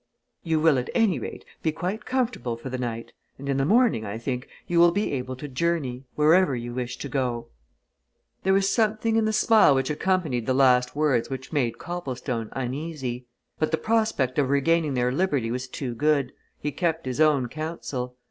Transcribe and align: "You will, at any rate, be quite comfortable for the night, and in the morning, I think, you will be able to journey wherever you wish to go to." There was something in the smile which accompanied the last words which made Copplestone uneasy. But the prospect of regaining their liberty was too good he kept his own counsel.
"You 0.41 0.59
will, 0.59 0.79
at 0.79 0.89
any 0.95 1.19
rate, 1.19 1.45
be 1.61 1.71
quite 1.71 2.05
comfortable 2.07 2.57
for 2.57 2.71
the 2.71 2.79
night, 2.79 3.13
and 3.37 3.47
in 3.47 3.57
the 3.57 3.65
morning, 3.65 4.03
I 4.03 4.17
think, 4.17 4.47
you 4.65 4.79
will 4.79 4.89
be 4.89 5.11
able 5.13 5.35
to 5.35 5.47
journey 5.47 6.05
wherever 6.15 6.55
you 6.55 6.73
wish 6.73 6.97
to 6.97 7.07
go 7.07 7.41
to." 7.43 7.47
There 8.41 8.53
was 8.53 8.67
something 8.67 9.15
in 9.15 9.25
the 9.25 9.31
smile 9.31 9.75
which 9.75 9.91
accompanied 9.91 10.47
the 10.47 10.55
last 10.55 10.95
words 10.95 11.29
which 11.29 11.53
made 11.53 11.77
Copplestone 11.77 12.49
uneasy. 12.53 13.27
But 13.59 13.69
the 13.69 13.77
prospect 13.77 14.39
of 14.39 14.49
regaining 14.49 14.95
their 14.95 15.11
liberty 15.11 15.51
was 15.51 15.67
too 15.67 15.93
good 15.93 16.33
he 16.59 16.71
kept 16.71 17.05
his 17.05 17.21
own 17.21 17.47
counsel. 17.47 18.15